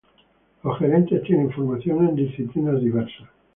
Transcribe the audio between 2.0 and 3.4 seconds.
en disciplinas diversas.